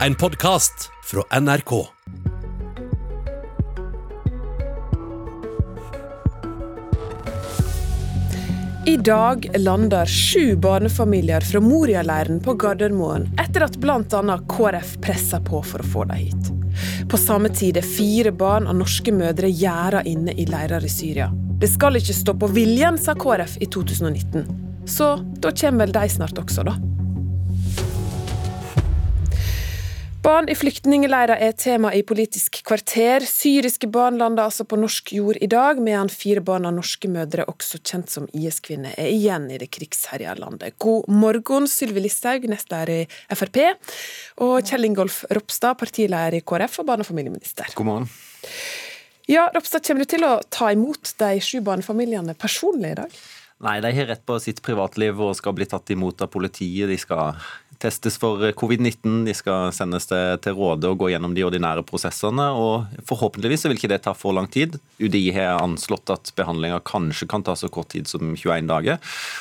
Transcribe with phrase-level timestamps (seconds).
[0.00, 1.86] En podkast fra NRK.
[8.86, 14.38] I dag lander sju barnefamilier fra Moria-leiren på Gardermoen etter at bl.a.
[14.48, 16.50] KrF pressa på for å få dem hit.
[17.10, 21.30] På samme tid er fire barn av norske mødre gjerda inne i leirer i Syria.
[21.60, 24.50] Det skal ikke stå på viljen, sa KrF i 2019.
[24.90, 26.74] Så da kommer vel de snart også, da.
[30.24, 33.26] Barn i flyktningleirer er tema i Politisk kvarter.
[33.28, 37.44] Syriske barn lander altså på norsk jord i dag, medan fire barn av norske mødre,
[37.52, 40.78] også kjent som IS-kvinner, er igjen i det krigsherja landet.
[40.80, 43.60] God morgen, Sylvi Listhaug, nestleder i Frp,
[44.48, 47.68] og Kjell Ingolf Ropstad, partileder i KrF og barne- og familieminister.
[47.76, 48.10] God morgen.
[49.28, 53.24] Ja, Ropstad, kommer du til å ta imot de sju barnefamiliene personlig i dag?
[53.64, 56.88] Nei, de har rett på sitt privatliv og skal bli tatt imot av politiet.
[56.90, 57.38] De skal
[57.84, 62.46] testes for covid-19, de skal sendes til, Rådet og gå gjennom de ordinære prosessene.
[62.52, 64.78] og Forhåpentligvis vil ikke det ta for lang tid.
[65.02, 69.00] UDI har anslått at behandlinga kanskje kan ta så kort tid som 21 dager.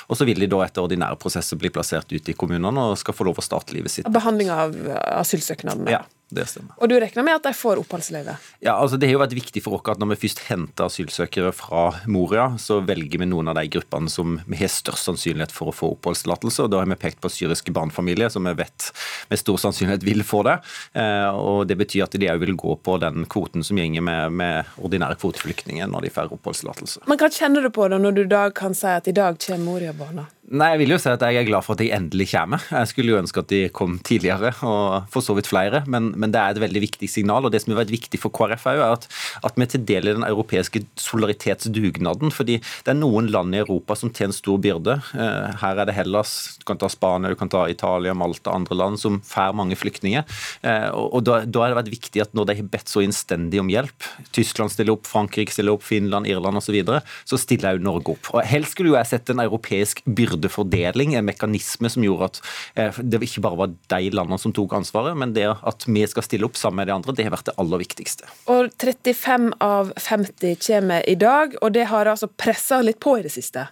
[0.10, 3.16] Og så vil de da etter ordinære prosesser bli plassert ute i kommunene og skal
[3.16, 4.12] få lov å starte livet sitt.
[4.14, 4.76] Behandling av
[5.22, 5.94] asylsøknadene?
[6.00, 6.04] Ja.
[6.34, 6.74] Det stemmer.
[6.82, 8.36] Og du regner med at de får oppholdsløyve?
[8.64, 11.52] Ja, altså Det har jo vært viktig for oss at når vi først henter asylsøkere
[11.56, 15.70] fra Moria, så velger vi noen av de gruppene som vi har størst sannsynlighet for
[15.70, 16.66] å få oppholdstillatelse.
[16.66, 18.90] og Da har vi pekt på syriske barnefamilier, som vi vet
[19.30, 20.58] med stor sannsynlighet vil få det.
[20.94, 24.32] Eh, og Det betyr at de òg vil gå på den kvoten som gjenger med,
[24.32, 27.06] med ordinære kvoteflyktninger når de får oppholdstillatelse.
[27.08, 29.38] Men hva kjenner du på da når du i dag kan si at i dag
[29.40, 30.28] kommer Moria-barna?
[30.52, 32.60] Nei, Jeg vil jo si at jeg er glad for at de endelig kommer.
[32.68, 35.86] Jeg skulle jo ønske at de kom tidligere, og for så vidt flere.
[35.88, 37.48] Men, men det er et veldig viktig signal.
[37.48, 39.08] og Det som har vært viktig for KrF, er at,
[39.40, 42.34] at vi til del i den europeiske solidaritetsdugnaden.
[42.36, 44.98] fordi det er noen land i Europa som tjener stor byrde.
[45.16, 48.76] Eh, her er det Hellas, du kan ta Spania, du kan ta Italia, Malta, andre
[48.76, 50.28] land som får mange flyktninger.
[50.60, 53.64] Eh, og da, da har det vært viktig at når de har bedt så innstendig
[53.64, 57.78] om hjelp, Tyskland stiller opp, Frankrike stiller opp, Finland, Irland osv., så, videre, så stiller
[57.78, 58.32] jo Norge opp.
[58.34, 60.00] Og Helst skulle jo jeg sett en europeisk
[60.34, 62.42] byrdefordeling, en mekanisme som gjorde at
[62.80, 66.26] eh, det ikke bare var de landene som tok ansvaret, men det at vi skal
[66.26, 68.30] stille opp sammen med de andre, det har vært det aller viktigste.
[68.52, 73.26] Og 35 av 50 kommer i dag, og det har altså pressa litt på i
[73.26, 73.68] det siste?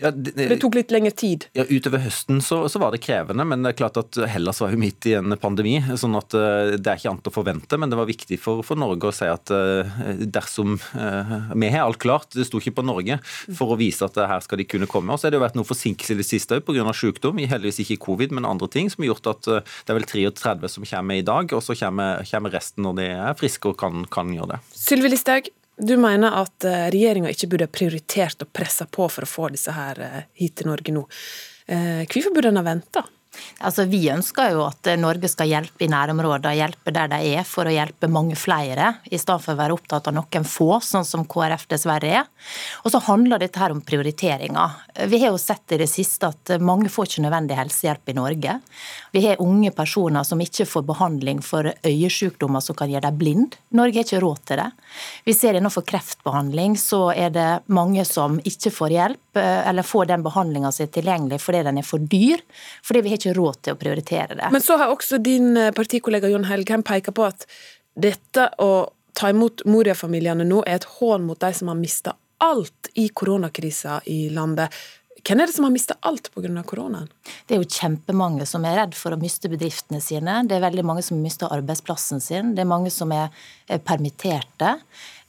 [0.00, 1.46] Ja, det, det, tok litt lengre tid?
[1.56, 4.72] Ja, Utover høsten så, så, var det krevende, men det er klart at Hellas var
[4.74, 5.76] jo midt i en pandemi.
[6.00, 8.80] sånn at uh, Det er ikke annet å forvente, men det var viktig for, for
[8.80, 12.86] Norge å si at uh, dersom uh, Vi har alt klart, det sto ikke på
[12.86, 13.20] Norge,
[13.56, 15.12] for å vise at her skal de kunne komme.
[15.12, 16.86] Og så har det jo vært noe forsinkelse i det siste òg pga.
[16.96, 20.72] sykdom, heldigvis ikke covid, men andre ting, som har gjort at det er vel 33
[20.72, 24.04] som kommer i dag, og så kommer, kommer resten når de er friske og kan,
[24.10, 24.60] kan gjøre det.
[24.76, 25.50] Sylvi Listhaug,
[25.80, 29.74] du mener at eh, regjeringa ikke burde prioritert og pressa på for å få disse
[29.74, 31.06] her eh, hit til Norge nå.
[31.70, 33.04] Eh, hvorfor burde en ha venta?
[33.60, 37.68] Altså, vi ønsker jo at Norge skal hjelpe i nærområdene, hjelpe der de er, for
[37.68, 41.26] å hjelpe mange flere, i stedet for å være opptatt av noen få, sånn som
[41.28, 42.28] KrF dessverre er.
[42.82, 44.80] Og så handler dette her om prioriteringer.
[45.10, 48.56] Vi har jo sett i det siste at mange får ikke nødvendig helsehjelp i Norge.
[49.14, 53.56] Vi har unge personer som ikke får behandling for øyesykdommer som kan gjøre dem blind.
[53.76, 54.68] Norge har ikke råd til det.
[55.28, 60.04] Vi ser innenfor kreftbehandling så er det mange som ikke får hjelp, eh, eller få
[60.04, 62.40] den behandlinga si tilgjengelig fordi den er for dyr.
[62.82, 64.48] fordi vi har ikke råd til å prioritere det.
[64.52, 67.46] Men så har også din eh, partikollega Jon Helgheim peka på at
[67.94, 72.88] dette å ta imot Moria-familiene nå er et hån mot de som har mista alt
[72.94, 74.72] i koronakrisa i landet.
[75.20, 76.62] Hvem er det som har mista alt pga.
[76.66, 77.08] koronaen?
[77.46, 80.40] Det er jo kjempemange som er redd for å miste bedriftene sine.
[80.48, 82.54] Det er veldig mange som har mista arbeidsplassen sin.
[82.54, 83.28] Det er mange som er
[83.86, 84.78] permitterte.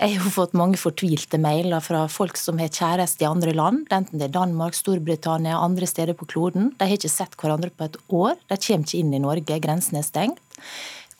[0.01, 4.17] Jeg har fått mange fortvilte mailer fra folk som har kjæreste i andre land, enten
[4.17, 6.71] det er Danmark, Storbritannia, andre steder på kloden.
[6.79, 8.39] De har ikke sett hverandre på et år.
[8.49, 10.41] De kommer ikke inn i Norge, grensen er stengt.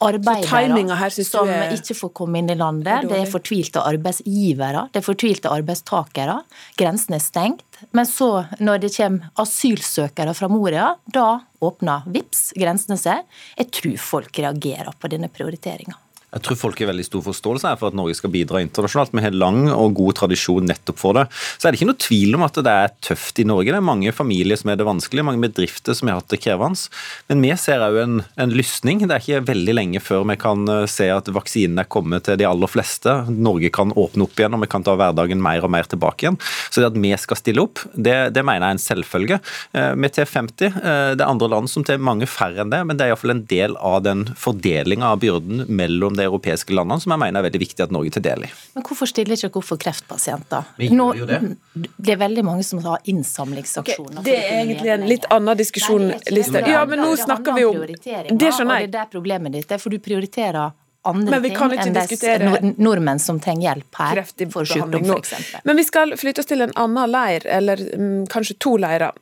[0.01, 1.75] Arbeidere som er...
[1.78, 3.07] ikke får komme inn i landet.
[3.09, 6.39] Det er fortvilte arbeidsgivere, det er fortvilte arbeidstakere.
[6.79, 7.66] Grensen er stengt.
[7.97, 13.25] Men så, når det kommer asylsøkere fra Moria, da åpner VIPS grensene seg.
[13.57, 15.98] Jeg tror folk reagerer på denne prioriteringa.
[16.31, 19.12] Jeg tror folk har veldig stor forståelse for at Norge skal bidra internasjonalt.
[19.12, 21.25] Vi har lang og god tradisjon nettopp for det.
[21.60, 23.74] Så er det ikke noe tvil om at det er tøft i Norge.
[23.74, 26.88] Det er mange familier som er det vanskelig, mange bedrifter som har hatt det krevende.
[27.28, 29.04] Men vi ser òg en, en lysning.
[29.04, 32.39] Det er ikke veldig lenge før vi kan eh, se at vaksinen er kommet til
[32.39, 33.18] de aller fleste.
[33.27, 36.39] Norge kan åpne opp igjen og vi kan ta hverdagen mer og mer tilbake igjen.
[36.72, 39.42] Så det at vi skal stille opp, det, det mener jeg er en selvfølge.
[39.75, 40.80] Eh, vi tar 50.
[41.19, 43.45] Det er andre land som tar mange færre enn det, men det er iallfall en
[43.51, 47.62] del av den fordelinga av byrden mellom de europeiske landene, som jeg mener er veldig
[47.63, 48.51] viktig at Norge tar del i.
[48.75, 50.69] Men hvorfor stiller ikke dere for kreftpasienter?
[50.88, 51.39] Jo det.
[51.73, 54.21] det er veldig mange som har innsamlingsaksjoner.
[54.21, 56.69] Okay, det er egentlig en litt annen diskusjon, Listhaug.
[56.69, 58.31] Ja, men nå snakker vi om Det skjønner jeg.
[58.31, 61.89] Og det er der problemet ditt er, for du prioriterer andre men vi kan ikke
[61.95, 64.21] diskutere nordmenn som trenger hjelp her
[64.53, 65.56] for sykdom, f.eks.
[65.65, 69.17] Men vi skal flytte oss til en annen leir, eller mm, kanskje to leirer.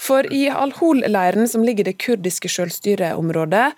[0.00, 3.68] For i Al-Hol-leiren, som ligger i det kurdiske selvstyreområdet,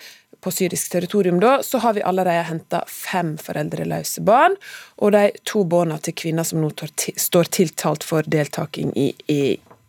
[0.43, 4.57] på syrisk territorium, da, så har vi allerede henta fem foreldreløse barn.
[4.99, 9.13] Og de to barna til kvinner som nå står tiltalt for deltaking i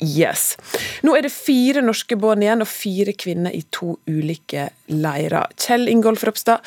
[0.03, 0.45] IS.
[1.05, 5.49] Nå er det fire norske barn igjen, og fire kvinner i to ulike leirer.
[5.57, 6.61] Kjell Ingolf Ropstad,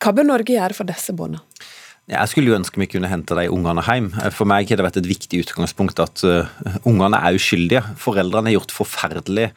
[0.00, 1.42] hva bør Norge gjøre for disse barna?
[2.10, 4.08] Jeg skulle jo ønske vi kunne hente de ungene hjem.
[4.34, 6.48] For meg har det vært et viktig utgangspunkt at uh,
[6.88, 7.84] ungene er uskyldige.
[8.00, 9.50] Foreldrene har gjort forferdelig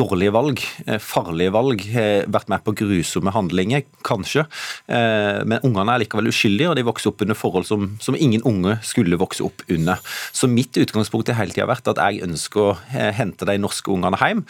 [0.00, 4.46] dårlige valg, eh, farlige valg, har vært med på grusomme handlinger, kanskje.
[4.88, 8.42] Eh, men ungene er likevel uskyldige, og de vokser opp under forhold som, som ingen
[8.48, 10.00] unge skulle vokse opp under.
[10.32, 13.92] Så mitt utgangspunkt har hele tida vært at jeg ønsker å eh, hente de norske
[13.92, 14.44] ungene hjem.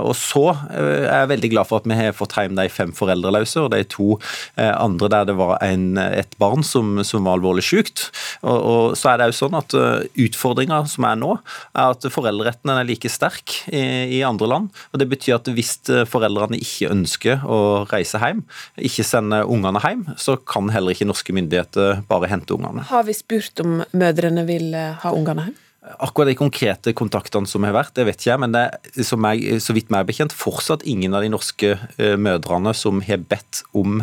[0.00, 0.42] Og så
[0.72, 3.82] er jeg veldig glad for at vi har fått hjem de fem foreldreløse og de
[3.88, 4.16] to
[4.56, 8.08] andre der det var en, et barn som, som var alvorlig sykt.
[8.42, 11.36] Og, og, så er det jo sånn at utfordringa som er nå,
[11.74, 13.82] er at foreldreretten er like sterk i,
[14.20, 18.44] i andre land og Det betyr at hvis eh, foreldrene ikke ønsker å reise hjem,
[18.76, 22.84] ikke sende ungene hjem, så kan heller ikke norske myndigheter bare hente ungene.
[22.90, 25.58] Har vi spurt om mødrene vil eh, ha ungene hjem?
[26.04, 29.24] Akkurat de konkrete kontaktene som har vært, det vet ikke jeg, men det er som
[29.30, 33.62] jeg, så vidt meg bekjent fortsatt ingen av de norske uh, mødrene som har bedt
[33.72, 34.02] om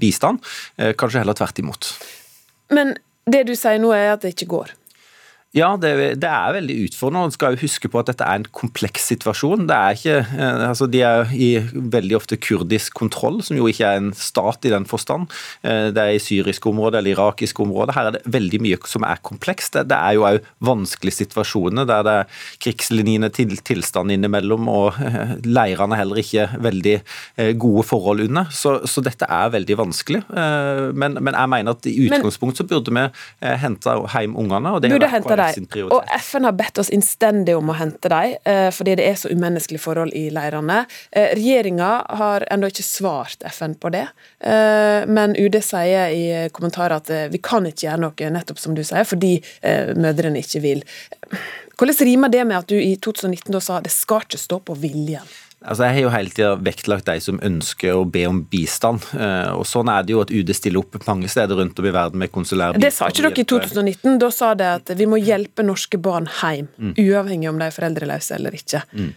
[0.00, 0.40] bistand.
[0.80, 1.90] Kanskje heller tvert imot.
[2.72, 2.96] Men
[3.28, 4.72] det du sier nå er at det ikke går?
[5.52, 7.26] Ja, det, det, er veldig utfordrende.
[7.26, 9.66] Man skal jo huske på at dette er en kompleks situasjon.
[9.68, 11.50] Det er ikke, eh, altså De er i
[11.92, 15.28] veldig ofte kurdisk kontroll, som jo ikke er en stat i den forstand.
[15.60, 17.92] Eh, det er i syriske områder eller irakiske områder.
[17.92, 19.76] Her er det veldig mye som er komplekst.
[19.76, 25.02] Det, det er jo òg vanskelige situasjoner der det er krigslinjene til tilstand innimellom, og
[25.04, 26.96] eh, leirene heller ikke veldig
[27.60, 28.48] gode forhold under.
[28.56, 30.22] Så, så dette er veldig vanskelig.
[30.32, 33.04] Men, men, jeg mener at i utgangspunktet så burde vi
[33.60, 34.72] hente hjem ungene.
[34.72, 35.78] og det har deg.
[35.92, 39.30] Og FN har bedt oss innstendig om å hente dem, eh, fordi det er så
[39.32, 40.84] umenneskelige forhold i leirene.
[41.10, 41.90] Eh, Regjeringa
[42.20, 44.06] har ennå ikke svart FN på det,
[44.40, 48.82] eh, men UD sier i kommentarer at vi kan ikke gjøre noe, nettopp som du
[48.82, 49.42] sier, fordi
[49.96, 50.82] mødrene ikke vil.
[51.78, 54.76] Hvordan rimer det med at du i 2019 da sa det skal ikke stå på
[54.78, 55.26] viljen?
[55.64, 59.04] Altså, Jeg har jo hele tida vektlagt de som ønsker å be om bistand.
[59.14, 61.94] Eh, og Sånn er det jo at UD stiller opp mange steder rundt om i
[61.94, 62.84] verden med konsulær bistand.
[62.84, 64.18] Det sa ikke dere i 2019.
[64.22, 66.94] Da sa det at vi må hjelpe norske barn hjem, mm.
[66.98, 68.82] uavhengig om de er foreldreløse eller ikke.
[68.92, 69.12] Mm.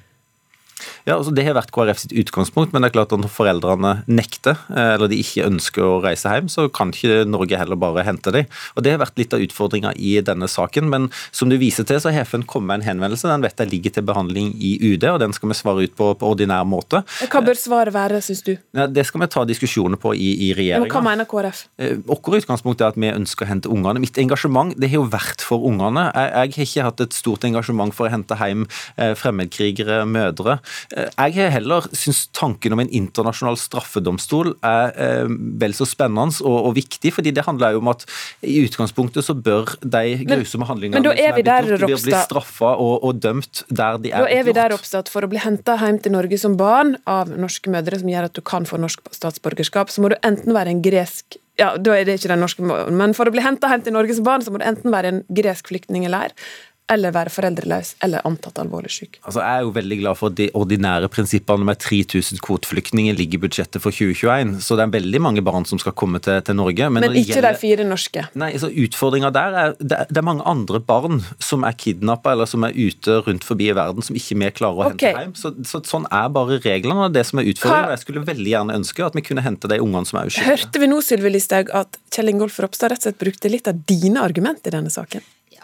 [1.06, 3.94] Ja, altså Det har vært KrF sitt utgangspunkt, men det er klart at når foreldrene
[4.08, 8.06] nekter, eh, eller de ikke ønsker å reise hjem, så kan ikke Norge heller bare
[8.08, 8.50] hente dem.
[8.76, 10.90] Og Det har vært litt av utfordringa i denne saken.
[10.90, 13.30] Men som du viser til, så har FN kommet med en henvendelse.
[13.30, 16.06] Den vet jeg ligger til behandling i UD, og den skal vi svare ut på
[16.16, 17.02] på ordinær måte.
[17.32, 18.56] Hva bør svaret være, syns du?
[18.76, 20.92] Ja, det skal vi ta diskusjoner på i, i regjeringa.
[20.92, 21.66] Hva mener KrF?
[21.82, 24.02] Eh, vårt utgangspunkt er at vi ønsker å hente ungene.
[24.04, 26.08] Mitt engasjement det har jo vært for ungene.
[26.12, 28.68] Jeg, jeg har ikke hatt et stort engasjement for å hente hjem
[28.98, 30.60] eh, fremmedkrigere, mødre.
[30.96, 35.30] Jeg har heller syns tanken om en internasjonal straffedomstol er eh,
[35.62, 36.16] vel så spennende
[36.46, 38.06] og, og, viktig, fordi det handler jo om at
[38.46, 42.74] i utgangspunktet så bør de grusomme handlingene men, men som er blitt gjort, bli straffa
[42.74, 45.78] og, og, dømt der de er Da er vi der oppsatt for å bli henta
[45.82, 49.10] hjem til Norge som barn av norske mødre, som gjør at du kan få norsk
[49.16, 52.66] statsborgerskap, så må du enten være en gresk ja, da er det ikke den norske
[52.92, 55.14] Men for å bli henta hjem til Norge som barn, så må du enten være
[55.14, 59.18] en gresk flyktningleir eller være foreldreløs eller antatt alvorlig syk.
[59.24, 63.42] Altså, jeg er jo veldig glad for de ordinære prinsippene med 3000 kvoteflyktninger ligger i
[63.48, 64.62] budsjettet for 2021.
[64.62, 66.90] Så det er veldig mange barn som skal komme til, til Norge.
[66.90, 68.28] Men, men ikke gjelder, de fire norske?
[68.38, 72.50] Nei, så Utfordringa der er det, det, er mange andre barn som er kidnappa eller
[72.50, 75.16] som er ute rundt forbi i verden som ikke vi klarer å okay.
[75.16, 75.36] hente hjem.
[75.40, 77.08] Så, så, Sånn er bare reglene.
[77.08, 77.96] og det som er utfordringa.
[77.96, 80.52] Jeg skulle veldig gjerne ønske at vi kunne hente de ungene som er uskyldige.
[80.54, 83.82] Hørte vi nå, Sylvi Listhaug, at Kjell Ingolf Ropstad rett og slett brukte litt av
[83.90, 85.24] dine argument i denne saken?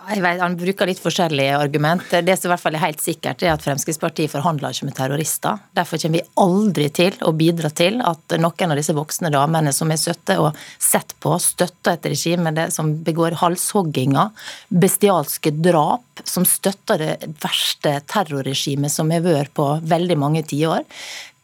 [0.10, 2.24] Jeg vet, Han bruker litt forskjellige argumenter.
[2.26, 5.62] Det som i hvert fall er helt sikkert, er at Fremskrittspartiet forhandler ikke med terrorister.
[5.78, 9.92] Derfor kommer vi aldri til å bidra til at noen av disse voksne damene som
[9.94, 14.32] er søtte og sett på, støtter et regime som begår halshogginger,
[14.70, 20.86] bestialske drap, som støtter det verste terrorregimet som har vært på veldig mange tiår,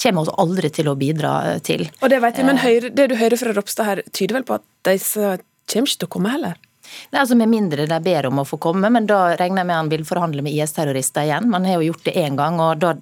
[0.01, 1.87] kommer oss aldri til å bidra til.
[2.01, 4.59] Og Det vet jeg, men høyre, det du hører fra Ropstad her, tyder vel på
[4.59, 5.37] at disse
[5.67, 6.66] kommer ikke til å komme heller?
[7.11, 9.77] Nei, altså Med mindre de ber om å få komme, men da regner jeg med
[9.77, 11.49] han vil forhandle med IS-terrorister igjen.
[11.51, 12.93] Man har jo gjort det én gang, og da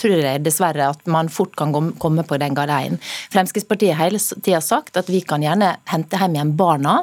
[0.00, 2.98] tror jeg dessverre at man fort kan komme på den galeien.
[3.34, 6.96] Fremskrittspartiet har hele tida sagt at vi kan gjerne hente hjem igjen barna,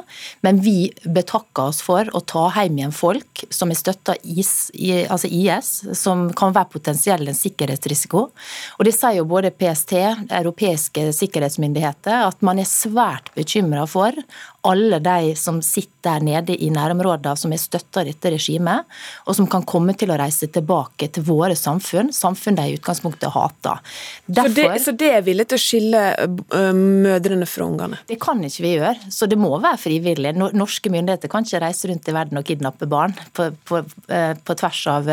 [0.46, 4.70] men vi betakker oss for å ta hjem igjen folk som er støtta IS,
[5.08, 8.26] altså IS, som kan være potensiell en sikkerhetsrisiko.
[8.78, 9.94] Og Det sier jo både PST,
[10.28, 14.14] europeiske sikkerhetsmyndigheter, at man er svært bekymra for
[14.64, 18.88] alle de som sitter der nede i nærområdene som er støtta dette regimet,
[19.24, 23.32] og som kan komme til å reise tilbake til våre samfunn, samfunn de i utgangspunktet
[23.34, 23.80] hater.
[24.26, 26.02] Derfor, så, det, så det er villig til å skille
[26.74, 28.00] mødrene fra ungene?
[28.08, 30.34] Det kan ikke vi gjøre, så det må være frivillig.
[30.36, 34.82] Norske myndigheter kan ikke reise rundt i verden og kidnappe barn på, på, på tvers
[34.92, 35.10] av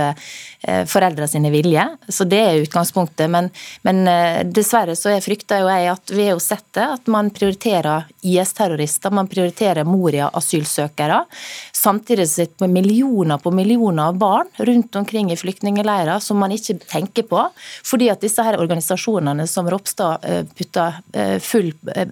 [0.92, 1.86] foreldra sine vilje.
[2.12, 3.32] Så det er utgangspunktet.
[3.32, 3.50] Men,
[3.88, 4.04] men
[4.52, 9.14] dessverre så frykter jo jeg at vi har jo sett det, at man prioriterer IS-terrorister.
[9.14, 11.26] man prioriterer prioritere Moria-asylsøkere.
[11.74, 16.78] Samtidig sitter med millioner på millioner av barn rundt omkring i flyktningleirer som man ikke
[16.86, 17.42] tenker på,
[17.88, 22.12] fordi at disse her organisasjonene som Ropstad eh, putter eh, full eh,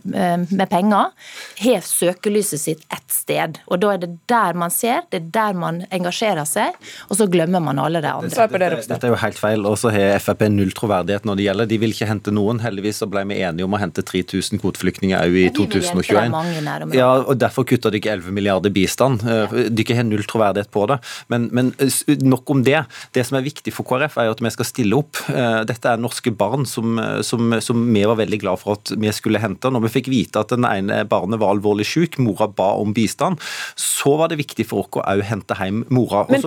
[0.49, 1.11] med penger,
[1.59, 3.59] har søkelyset sitt ett sted.
[3.69, 6.73] Og Da er det der man ser, det er der man engasjerer seg,
[7.09, 8.47] og så glemmer man alle de andre.
[8.49, 9.67] Dette, dette er jo helt feil.
[9.69, 11.69] Og så har Frp null troverdighet når det gjelder.
[11.69, 12.61] De vil ikke hente noen.
[12.63, 16.97] Heldigvis så ble vi enige om å hente 3000 kvoteflyktninger òg i 2021.
[16.97, 19.23] Ja, og Derfor kutter de ikke 11 milliarder bistand.
[19.23, 20.99] Eh, de ikke har null troverdighet på det.
[21.31, 22.83] Men, men, eh, nok om det.
[23.15, 25.19] Det som er viktig for KrF, er at vi skal stille opp.
[25.29, 29.11] Eh, dette er norske barn som, som, som vi var veldig glad for at vi
[29.15, 29.71] skulle hente.
[29.71, 33.39] Når vi fikk vite at den ene barnet var alvorlig syk, mora ba om bistand,
[33.79, 36.25] så var det viktig for oss å hente hjem mora.
[36.29, 36.43] Men,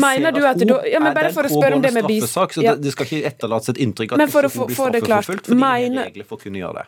[0.00, 2.74] mener du at du, ja, men bare for å spørre om det med bistand ja.
[2.78, 6.10] det, skal ikke etterlates et inntrykk at men for å få, få det klart, mener,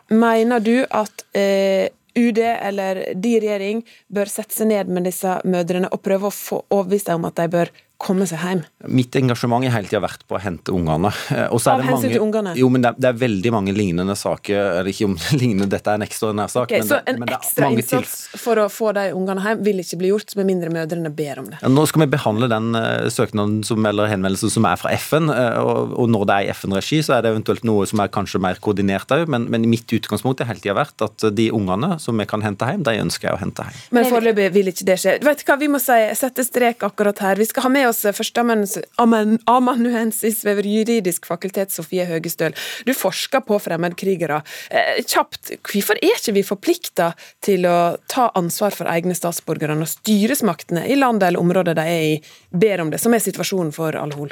[0.09, 3.83] mener du at eh, UD eller de regjering
[4.13, 7.39] bør sette seg ned med disse mødrene og prøve å få overbevise dem om at
[7.39, 8.61] de bør komme seg hjem?
[8.93, 11.09] Mitt engasjement har hele tida vært på å hente ungene.
[11.33, 12.53] Er Av hensyn til ungene?
[12.57, 14.57] Jo, men det er, det er, veldig mange lignende saker.
[14.79, 16.69] Eller ikke om lignende, dette er en ekstraordinær sak.
[16.69, 19.99] Okay, men så en men ekstra innsats for å få de ungene hjem vil ikke
[20.01, 21.61] bli gjort, med mindre mødrene ber om det?
[21.63, 25.31] Ja, nå skal vi behandle den uh, søknaden som, eller henvendelsen som er fra FN.
[25.33, 28.13] Uh, og, og, når det er i FN-regi, så er det eventuelt noe som er
[28.13, 29.25] kanskje mer koordinert òg.
[29.33, 32.69] Men, men mitt utgangspunkt har hele tida vært at de ungene som vi kan hente
[32.69, 33.81] hjem, de ønsker jeg å hente hjem.
[33.97, 35.17] Men foreløpig vil ikke det skje.
[35.25, 37.41] Vet du hva, vi må si, sette strek akkurat her.
[37.41, 42.53] Vi skal ha med oss førsteamanuensis ved juridisk fakultet, Sofie Høgestøl.
[42.87, 44.37] Du forsker på fremmedkrigere.
[44.71, 47.07] Eh, kjapt, hvorfor er ikke vi forplikta
[47.45, 47.77] til å
[48.11, 52.15] ta ansvar for egne statsborgere når styresmaktene i landet eller området de er i,
[52.51, 54.31] ber om det, som er situasjonen for Al-Hol?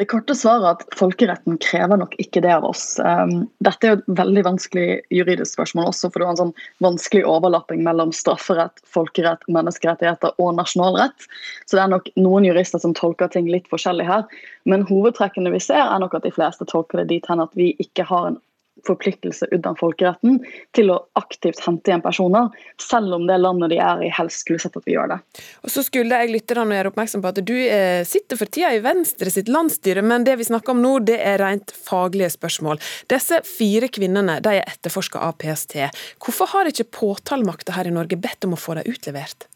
[0.00, 2.94] Det korte svaret er at folkeretten krever nok ikke det av oss.
[3.04, 6.54] Um, dette er jo et veldig vanskelig juridisk spørsmål også, for det er en sånn
[6.84, 11.28] vanskelig overlapping mellom strafferett, folkerett, menneskerettigheter og nasjonalrett.
[11.66, 14.24] Så det er nok noen jurister som tolker ting litt forskjellig her.
[14.64, 17.74] Men hovedtrekkene vi ser, er nok at de fleste tolker det dit hen at vi
[17.84, 18.40] ikke har en
[18.86, 20.38] forpliktelse uten folkeretten
[20.76, 22.48] til å aktivt hente igjen personer,
[22.82, 25.18] selv om det landet de er i helst skulle sett at vi gjør det.
[25.62, 28.82] Og så skulle jeg lytterne gjøre oppmerksom på at du eh, sitter for tida i
[28.84, 32.82] Venstre sitt landsstyre, men det vi snakker om nå, det er rent faglige spørsmål.
[33.12, 35.78] Disse fire kvinnene de er etterforska av PST.
[36.22, 39.46] Hvorfor har ikke påtalemakta her i Norge bedt om å få dem utlevert?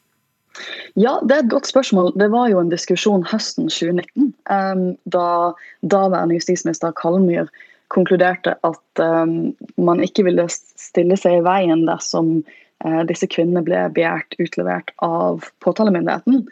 [0.97, 2.15] Ja, Det er et godt spørsmål.
[2.17, 5.53] Det var jo en diskusjon høsten 2019, um, da
[5.85, 7.51] daværende justisminister Kalmyr
[7.93, 12.39] konkluderte at um, man ikke ville stille seg i veien dersom
[12.85, 16.47] uh, disse kvinnene ble begjært utlevert av påtalemyndigheten.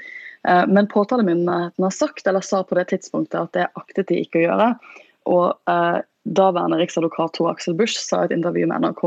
[0.48, 4.42] Uh, men påtalemyndigheten har sagt, eller sa på det tidspunktet, at det aktet de ikke
[4.42, 4.74] å gjøre.
[5.24, 9.02] Og eh, Daværende riksadvokat Tor Axel Busch sa i et intervju med NRK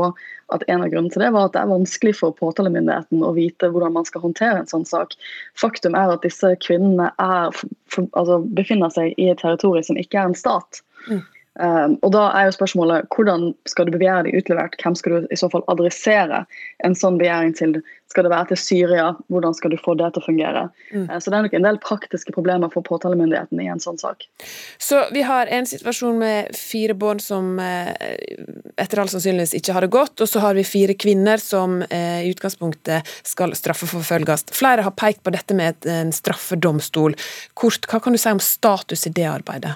[0.54, 3.70] at en av grunnene til det var at det er vanskelig for påtalemyndigheten å vite
[3.74, 5.16] hvordan man skal håndtere en sånn sak.
[5.58, 7.50] Faktum er at disse kvinnene er,
[7.90, 10.78] for, altså, befinner seg i et territorium som ikke er en stat.
[11.08, 11.24] Mm.
[11.58, 14.76] Um, og da er jo spørsmålet Hvordan skal du begjære de utlevert?
[14.78, 16.44] Hvem skal du i så fall adressere
[16.86, 17.80] en sånn begjæring til?
[18.08, 19.08] Skal det være til Syria?
[19.28, 20.62] Hvordan skal du få det til å fungere?
[20.92, 21.08] Mm.
[21.08, 24.28] Uh, så det er nok en del praktiske problemer for påtalemyndigheten i en sånn sak.
[24.78, 27.90] Så vi har en situasjon med fire barn som uh,
[28.78, 32.20] etter all sannsynligvis ikke har det godt, og så har vi fire kvinner som uh,
[32.22, 34.46] i utgangspunktet skal straffeforfølges.
[34.54, 37.18] Flere har pekt på dette med en straffedomstol.
[37.58, 39.74] Kort, hva kan du si om status i det arbeidet?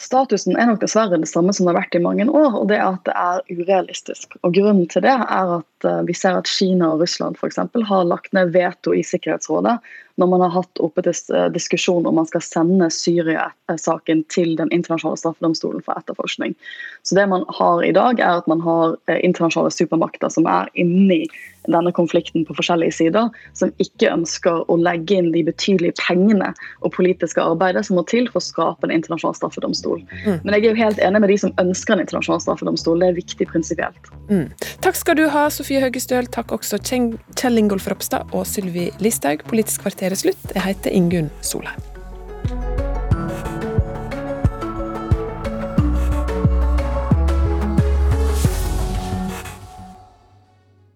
[0.00, 2.78] Statusen er nok dessverre det samme som det har vært i mange år, og det
[2.78, 4.38] er at det er urealistisk.
[4.40, 7.84] Og Grunnen til det er at eh, vi ser at Kina og Russland for eksempel,
[7.84, 9.76] har lagt ned veto i Sikkerhetsrådet
[10.22, 15.18] når man har hatt oppe til diskusjon om man skal sende Syria-saken til Den internasjonale
[15.20, 16.54] straffedomstolen for etterforskning.
[17.02, 21.24] Så det man har i dag, er at man har internasjonale supermakter som er inni
[21.70, 26.48] denne konflikten på forskjellige sider, som ikke ønsker å legge inn de betydelige pengene
[26.82, 30.02] og politiske arbeidet som må til for å skape en internasjonal straffedomstol.
[30.24, 30.40] Mm.
[30.42, 33.02] Men jeg er jo helt enig med de som ønsker en internasjonal straffedomstol.
[33.02, 34.10] Det er viktig prinsipielt.
[34.26, 34.48] Mm.
[34.82, 36.26] Takk skal du ha, Sofie Høgestøl.
[36.34, 39.46] Takk også Kjell Ingolf Ropstad og Sylvi Listhaug.
[39.46, 40.52] Politisk kvarter slutt.
[40.54, 42.71] Jeg heter Ingunn Solheim.